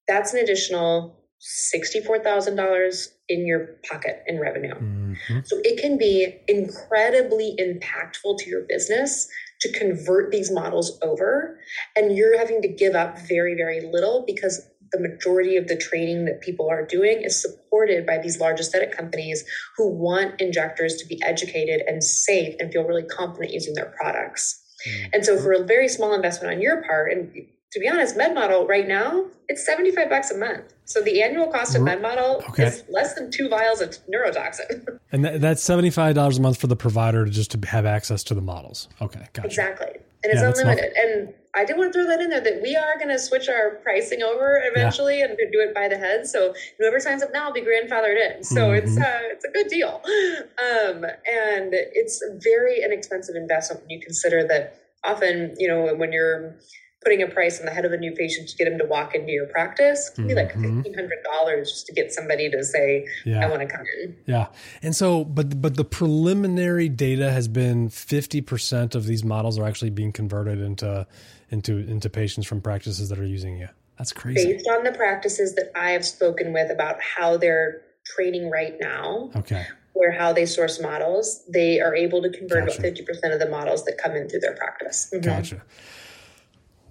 [0.08, 4.76] That's an additional $64,000 in your pocket in revenue.
[4.76, 5.40] Mm-hmm.
[5.44, 9.28] So it can be incredibly impactful to your business
[9.62, 11.60] to convert these models over.
[11.96, 16.26] And you're having to give up very, very little because the majority of the training
[16.26, 19.44] that people are doing is supported by these large aesthetic companies
[19.78, 24.61] who want injectors to be educated and safe and feel really confident using their products.
[24.88, 25.10] Mm-hmm.
[25.14, 28.68] And so for a very small investment on your part, and to be honest, MedModel
[28.68, 30.74] right now, it's 75 bucks a month.
[30.86, 32.66] So the annual cost of MedModel okay.
[32.66, 35.00] is less than two vials of neurotoxin.
[35.14, 38.40] And that's $75 a month for the provider to just to have access to the
[38.40, 38.88] models.
[39.02, 39.46] Okay, gotcha.
[39.46, 40.00] Exactly.
[40.24, 40.94] And it's yeah, unlimited.
[40.96, 43.50] And I did want to throw that in there that we are going to switch
[43.50, 45.26] our pricing over eventually yeah.
[45.26, 46.28] and do it by the head.
[46.28, 48.44] So whoever signs up now will be grandfathered in.
[48.44, 48.88] So mm-hmm.
[48.88, 54.00] it's uh, it's a good deal, um, and it's a very inexpensive investment when you
[54.00, 56.56] consider that often you know when you're
[57.04, 59.16] putting a price on the head of a new patient to get them to walk
[59.16, 60.78] into your practice can be like mm-hmm.
[60.78, 63.46] fifteen hundred dollars just to get somebody to say, yeah.
[63.46, 64.48] "I want to come in." Yeah,
[64.82, 69.66] and so, but but the preliminary data has been fifty percent of these models are
[69.66, 71.08] actually being converted into
[71.50, 73.70] into into patients from practices that are using you.
[73.98, 74.54] That's crazy.
[74.54, 79.30] Based on the practices that I have spoken with about how they're training right now.
[79.36, 79.66] Okay.
[79.94, 82.80] Where how they source models, they are able to convert gotcha.
[82.80, 85.12] about fifty percent of the models that come in through their practice.
[85.14, 85.30] Mm-hmm.
[85.30, 85.62] Gotcha.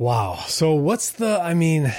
[0.01, 0.37] Wow.
[0.47, 1.93] So what's the I mean,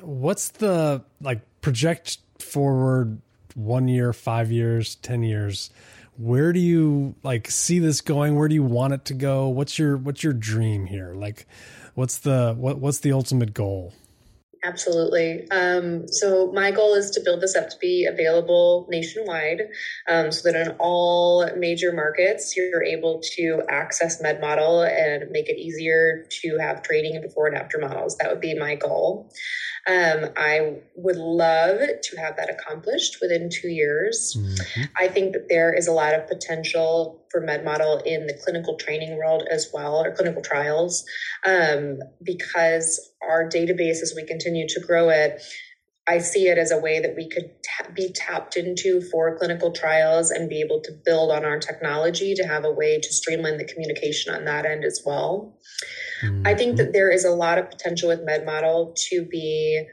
[0.00, 3.20] what's the like project forward
[3.56, 5.70] 1 year, 5 years, 10 years?
[6.16, 8.36] Where do you like see this going?
[8.36, 9.48] Where do you want it to go?
[9.48, 11.14] What's your what's your dream here?
[11.14, 11.48] Like
[11.96, 13.92] what's the what what's the ultimate goal?
[14.64, 15.48] Absolutely.
[15.50, 19.62] Um, so my goal is to build this up to be available nationwide,
[20.08, 25.58] um, so that in all major markets you're able to access MedModel and make it
[25.58, 28.16] easier to have training before and after models.
[28.16, 29.30] That would be my goal.
[29.88, 34.36] Um, I would love to have that accomplished within two years.
[34.38, 34.82] Mm-hmm.
[34.98, 39.16] I think that there is a lot of potential for MedModel in the clinical training
[39.16, 41.04] world as well, or clinical trials,
[41.46, 45.40] um, because our database, as we continue to grow it,
[46.08, 49.72] I see it as a way that we could ta- be tapped into for clinical
[49.72, 53.58] trials and be able to build on our technology to have a way to streamline
[53.58, 55.58] the communication on that end as well.
[56.24, 56.46] Mm-hmm.
[56.46, 56.92] I think that mm-hmm.
[56.92, 59.86] there is a lot of potential with MedModel to be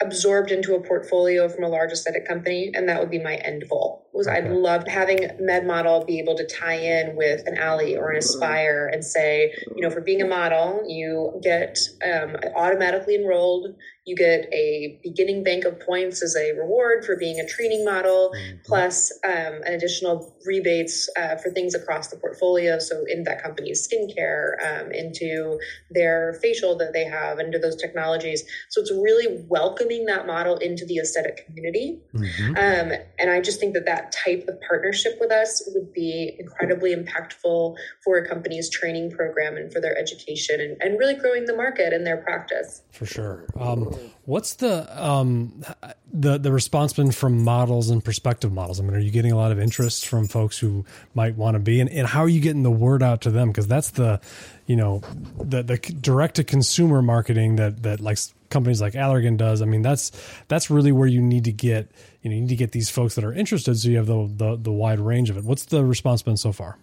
[0.00, 3.64] absorbed into a portfolio from a large aesthetic company and that would be my end
[3.70, 4.38] goal was okay.
[4.38, 8.16] I loved love having MedModel be able to tie in with an Allē or an
[8.16, 13.74] aspire and say you know for being a model you get um, automatically enrolled
[14.06, 18.32] you get a beginning bank of points as a reward for being a training model,
[18.34, 18.56] mm-hmm.
[18.66, 22.78] plus um, an additional rebates uh, for things across the portfolio.
[22.78, 25.58] So, in that company's skincare, um, into
[25.90, 28.44] their facial that they have, into those technologies.
[28.68, 31.98] So, it's really welcoming that model into the aesthetic community.
[32.14, 32.50] Mm-hmm.
[32.50, 36.94] Um, and I just think that that type of partnership with us would be incredibly
[36.94, 41.56] impactful for a company's training program and for their education and, and really growing the
[41.56, 42.82] market and their practice.
[42.92, 43.46] For sure.
[43.58, 43.94] Um,
[44.26, 45.62] What's the um
[46.10, 48.80] the the response been from models and prospective models?
[48.80, 51.58] I mean, are you getting a lot of interest from folks who might want to
[51.58, 53.48] be, and, and how are you getting the word out to them?
[53.48, 54.20] Because that's the,
[54.66, 55.02] you know,
[55.38, 58.16] the the direct to consumer marketing that that like
[58.48, 59.60] companies like Allergan does.
[59.60, 60.10] I mean, that's
[60.48, 61.90] that's really where you need to get
[62.24, 64.28] you know you need to get these folks that are interested, so you have the
[64.36, 65.44] the, the wide range of it.
[65.44, 66.78] What's the response been so far?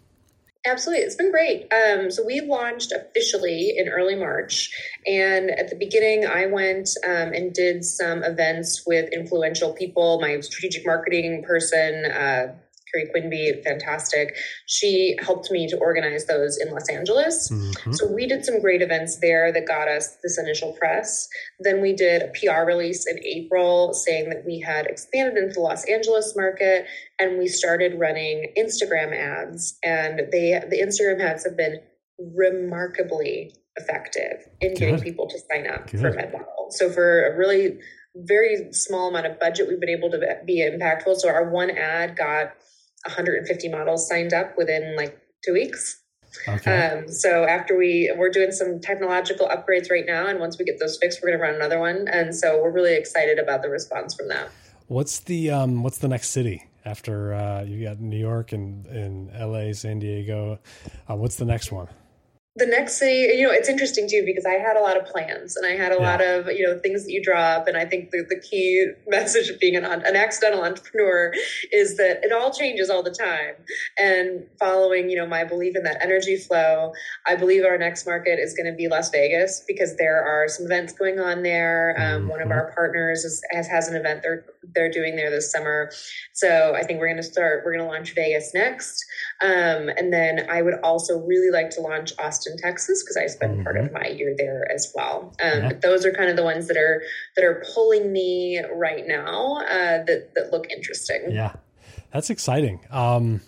[0.64, 1.04] Absolutely.
[1.04, 1.68] It's been great.
[1.74, 4.70] Um, so we launched officially in early March.
[5.08, 10.40] And at the beginning, I went um, and did some events with influential people, my
[10.42, 12.54] strategic marketing person, uh,
[12.92, 14.36] Carrie Quinby, fantastic.
[14.68, 17.50] She helped me to organize those in Los Angeles.
[17.50, 17.94] Mm-hmm.
[17.94, 21.28] So we did some great events there that got us this initial press.
[21.60, 25.62] Then we did a PR release in April saying that we had expanded into the
[25.62, 26.86] Los Angeles market
[27.20, 29.78] and we started running Instagram ads.
[29.84, 31.80] And they the Instagram ads have been
[32.36, 34.80] remarkably effective in Good.
[34.80, 36.02] getting people to sign up Good.
[36.02, 36.72] for MedModel.
[36.72, 37.80] So for a really
[38.16, 41.18] very small amount of budget, we've been able to be impactful.
[41.18, 42.54] So our one ad got
[43.06, 46.02] 150 models signed up within like two weeks.
[46.48, 46.90] Okay.
[46.90, 50.80] Um, so after we we're doing some technological upgrades right now, and once we get
[50.80, 52.08] those fixed, we're going to run another one.
[52.08, 54.50] And so we're really excited about the response from that.
[54.88, 59.30] What's the um, what's the next city after uh, you got New York and and
[59.34, 60.60] L.A., San Diego?
[61.10, 61.90] Uh, what's the next one?
[62.58, 65.56] The next city, you know, it's interesting too because I had a lot of plans
[65.56, 66.12] and I had a yeah.
[66.12, 67.66] lot of, you know, things that you draw up.
[67.66, 71.32] And I think the, the key message of being an, an accidental entrepreneur
[71.72, 73.56] is that it all changes all the time.
[73.98, 76.92] And following, you know, my belief in that energy flow,
[77.26, 80.66] I believe our next market is going to be Las Vegas because there are some
[80.66, 81.96] events going on there.
[81.98, 82.28] Um, mm-hmm.
[82.32, 85.90] One of our partners is, has, has an event they're, they're doing there this summer.
[86.34, 89.06] So I think we're going to start, we're going to launch Vegas next.
[89.42, 93.28] Um, and then I would also really like to launch Austin Austin, Texas, because I
[93.28, 93.64] spent mm-hmm.
[93.64, 93.94] part of mm-hmm.
[93.94, 95.34] my year there as well.
[95.42, 95.68] Um, yeah.
[95.70, 97.02] But those are kind of the ones that are
[97.36, 101.32] that are pulling me right now uh, that that look interesting.
[101.32, 101.54] Yeah,
[102.12, 102.82] that's exciting.
[102.90, 103.42] Um,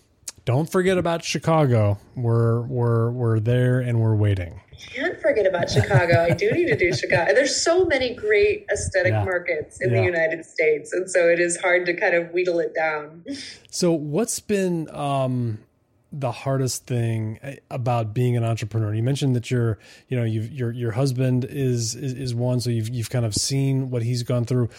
[0.46, 2.00] don't forget about Chicago.
[2.16, 4.60] We're we're we're there and we're waiting.
[4.94, 6.26] Can't forget about Chicago.
[6.30, 7.34] I do need to do Chicago.
[7.34, 9.24] There's so many great aesthetic yeah.
[9.24, 10.00] markets in yeah.
[10.00, 13.24] the United States, and so it is hard to kind of wheedle it down.
[13.70, 15.60] So, what's been um,
[16.14, 18.94] the hardest thing eh, about being an entrepreneur?
[18.94, 22.90] You mentioned that your, you know, your your husband is, is is one, so you've
[22.90, 24.70] you've kind of seen what he's gone through.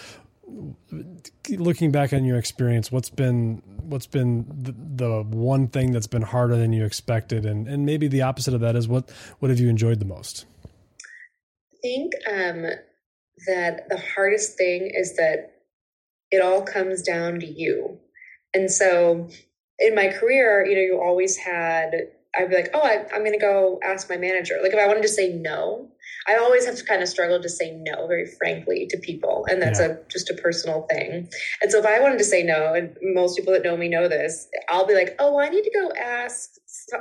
[1.51, 6.23] Looking back on your experience, what's been what's been the, the one thing that's been
[6.23, 9.59] harder than you expected, and and maybe the opposite of that is what what have
[9.59, 10.47] you enjoyed the most?
[11.73, 12.63] I think um,
[13.47, 15.51] that the hardest thing is that
[16.31, 17.99] it all comes down to you,
[18.55, 19.29] and so
[19.79, 23.33] in my career, you know, you always had, I'd be like, oh, I, am going
[23.33, 24.59] to go ask my manager.
[24.63, 25.89] Like if I wanted to say no,
[26.27, 29.47] I always have to kind of struggle to say no very frankly to people.
[29.51, 29.93] And that's yeah.
[29.93, 31.29] a just a personal thing.
[31.61, 34.09] And so if I wanted to say no, and most people that know me know
[34.09, 36.51] this, I'll be like, oh, I need to go ask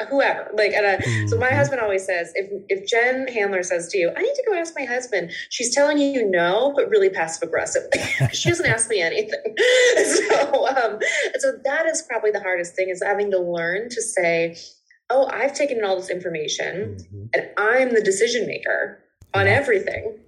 [0.09, 0.49] whoever.
[0.55, 1.27] Like, and mm-hmm.
[1.27, 1.55] so my mm-hmm.
[1.55, 4.73] husband always says, if if Jen Handler says to you, I need to go ask
[4.77, 7.83] my husband, she's telling you no, but really passive aggressive.
[8.33, 9.39] she doesn't ask me anything.
[10.05, 10.99] so, um,
[11.39, 14.57] so that is probably the hardest thing is having to learn to say,
[15.09, 17.25] oh, I've taken in all this information, mm-hmm.
[17.33, 19.02] and I'm the decision maker
[19.33, 20.19] on everything.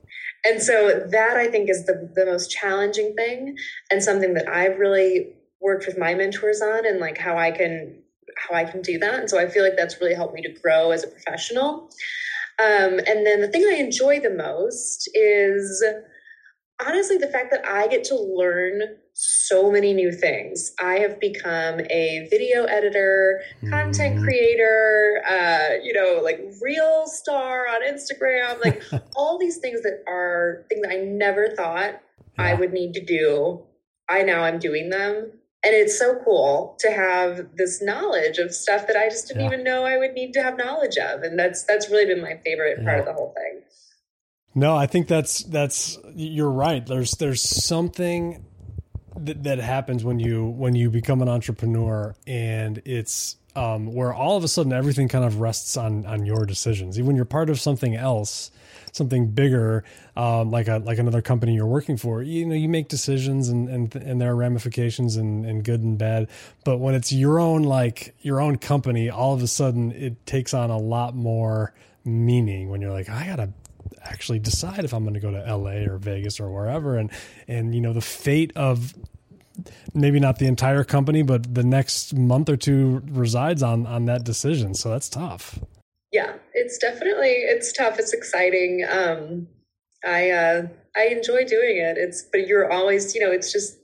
[0.43, 3.57] And so that I think is the, the most challenging thing
[3.89, 8.01] and something that I've really worked with my mentors on and like how I can
[8.37, 9.15] how I can do that.
[9.15, 11.89] And so I feel like that's really helped me to grow as a professional.
[12.59, 15.83] Um, and then the thing I enjoy the most is
[16.85, 18.81] honestly, the fact that I get to learn
[19.17, 20.73] so many new things.
[20.77, 24.23] I have become a video editor, content mm-hmm.
[24.25, 28.83] creator, uh, you know, like real star on Instagram, like
[29.15, 32.01] all these things that are things I never thought
[32.37, 32.45] yeah.
[32.45, 33.63] I would need to do.
[34.09, 35.31] I now I'm doing them.
[35.63, 39.47] And it's so cool to have this knowledge of stuff that I just didn't yeah.
[39.47, 41.23] even know I would need to have knowledge of.
[41.23, 42.85] And that's that's really been my favorite yeah.
[42.85, 43.61] part of the whole thing.
[44.53, 46.85] No, I think that's that's you're right.
[46.85, 48.45] There's there's something
[49.17, 54.35] that, that happens when you when you become an entrepreneur and it's um, where all
[54.35, 56.97] of a sudden everything kind of rests on on your decisions.
[56.97, 58.51] Even when you're part of something else,
[58.91, 59.83] something bigger,
[60.17, 63.69] um, like a like another company you're working for, you know, you make decisions and
[63.69, 66.27] and and there are ramifications and and good and bad.
[66.65, 70.53] But when it's your own like your own company, all of a sudden it takes
[70.53, 73.49] on a lot more meaning when you're like, I gotta
[74.01, 76.97] actually decide if I'm going to go to LA or Vegas or wherever.
[76.97, 77.11] And,
[77.47, 78.93] and, you know, the fate of
[79.93, 84.23] maybe not the entire company, but the next month or two resides on, on that
[84.23, 84.73] decision.
[84.73, 85.59] So that's tough.
[86.11, 87.99] Yeah, it's definitely, it's tough.
[87.99, 88.85] It's exciting.
[88.89, 89.47] Um,
[90.05, 91.97] I, uh, I enjoy doing it.
[91.97, 93.77] It's, but you're always, you know, it's just,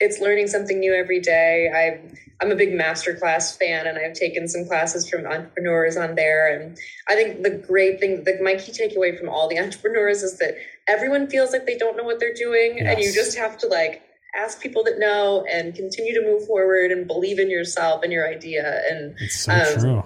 [0.00, 1.70] it's learning something new every day.
[1.74, 2.00] I
[2.40, 6.54] I'm a big masterclass fan, and I've taken some classes from entrepreneurs on there.
[6.54, 6.78] And
[7.08, 10.56] I think the great thing, the, my key takeaway from all the entrepreneurs is that
[10.86, 12.86] everyone feels like they don't know what they're doing, yes.
[12.94, 14.02] and you just have to like
[14.36, 18.28] ask people that know and continue to move forward and believe in yourself and your
[18.28, 18.82] idea.
[18.90, 20.04] And it's so um, true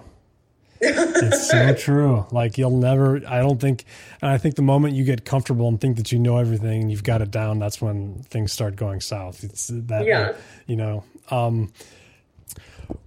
[0.85, 2.27] it's so true.
[2.33, 3.21] Like you'll never.
[3.29, 3.85] I don't think.
[4.23, 6.91] And I think the moment you get comfortable and think that you know everything and
[6.91, 9.43] you've got it down, that's when things start going south.
[9.43, 10.07] It's that.
[10.07, 10.35] Yeah.
[10.67, 11.05] You know.
[11.31, 11.73] Um,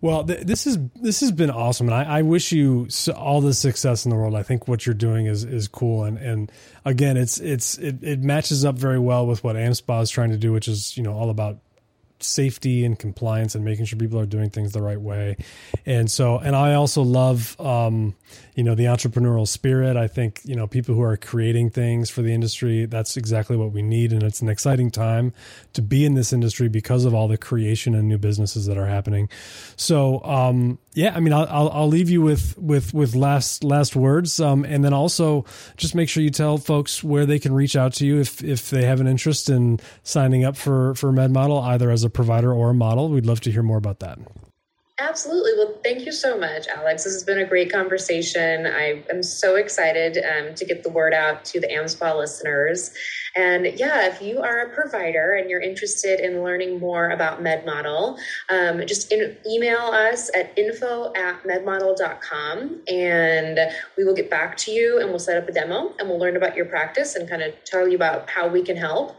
[0.02, 3.54] well, th- this is this has been awesome, and I, I wish you all the
[3.54, 4.36] success in the world.
[4.36, 6.52] I think what you're doing is is cool, and and
[6.84, 10.38] again, it's it's it, it matches up very well with what AmSpa is trying to
[10.38, 11.60] do, which is you know all about
[12.20, 15.38] safety and compliance and making sure people are doing things the right way.
[15.86, 18.16] And so, and I also love, um,
[18.56, 19.98] you know, the entrepreneurial spirit.
[19.98, 23.72] I think, you know, people who are creating things for the industry, that's exactly what
[23.72, 24.14] we need.
[24.14, 25.34] And it's an exciting time
[25.74, 28.88] to be in this industry because of all the creation and new businesses that are
[28.88, 29.30] happening.
[29.76, 34.40] So, um, yeah, I mean, I'll, I'll, leave you with, with, with last, last words.
[34.40, 35.44] Um, and then also
[35.76, 38.70] just make sure you tell folks where they can reach out to you if, if
[38.70, 42.70] they have an interest in signing up for, for MedModel, either as a provider or
[42.70, 43.10] a model.
[43.10, 44.20] We'd love to hear more about that.
[44.98, 45.52] Absolutely.
[45.58, 47.04] Well, thank you so much, Alex.
[47.04, 48.66] This has been a great conversation.
[48.66, 52.94] I am so excited um, to get the word out to the AmSpa listeners.
[53.36, 58.18] And yeah, if you are a provider and you're interested in learning more about MedModel,
[58.50, 63.60] um, just in, email us at info at medmodel.com and
[63.98, 66.38] we will get back to you and we'll set up a demo and we'll learn
[66.38, 69.12] about your practice and kind of tell you about how we can help.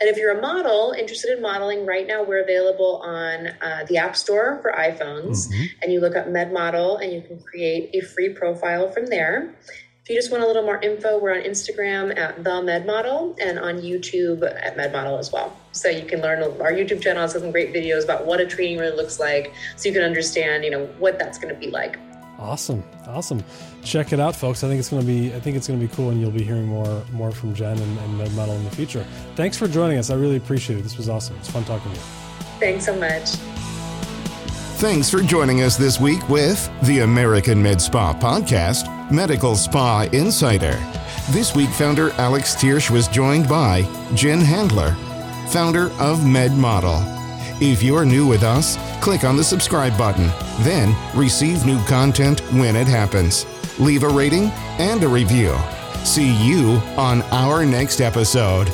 [0.00, 3.96] And if you're a model interested in modeling, right now we're available on uh, the
[3.96, 5.48] App Store for iPhones.
[5.48, 5.64] Mm-hmm.
[5.82, 9.54] And you look up MedModel and you can create a free profile from there.
[10.02, 13.36] If you just want a little more info, we're on Instagram at the Med Model
[13.40, 15.56] and on YouTube at Med Model as well.
[15.70, 18.78] So you can learn our YouTube channel has some great videos about what a training
[18.78, 22.00] really looks like, so you can understand, you know, what that's going to be like.
[22.36, 23.44] Awesome, awesome.
[23.84, 24.64] Check it out, folks.
[24.64, 26.32] I think it's going to be, I think it's going to be cool, and you'll
[26.32, 29.06] be hearing more, more from Jen and, and MedModel in the future.
[29.36, 30.10] Thanks for joining us.
[30.10, 30.82] I really appreciate it.
[30.82, 31.36] This was awesome.
[31.36, 32.04] It's fun talking to you.
[32.58, 33.36] Thanks so much.
[34.80, 40.80] Thanks for joining us this week with the American Med Spa podcast, Medical Spa Insider.
[41.30, 43.82] This week, founder Alex Thiersch was joined by
[44.14, 44.96] Jen Handler,
[45.48, 46.98] founder of Med Model.
[47.60, 50.28] If you're new with us, click on the subscribe button,
[50.64, 53.46] then receive new content when it happens.
[53.78, 54.50] Leave a rating
[54.80, 55.54] and a review.
[56.04, 58.72] See you on our next episode.